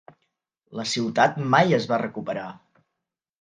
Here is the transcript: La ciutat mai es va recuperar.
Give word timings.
La 0.79 0.85
ciutat 0.91 1.37
mai 1.57 1.77
es 1.79 1.87
va 1.93 2.01
recuperar. 2.05 2.47